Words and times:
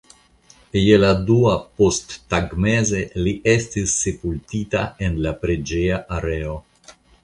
Je 0.83 0.95
la 1.01 1.11
dua 1.27 1.51
posttagmeze 1.81 3.03
li 3.27 3.37
estis 3.55 3.97
sepultita 4.01 4.85
en 5.11 5.25
la 5.29 5.39
preĝeja 5.45 6.05
areo. 6.21 6.63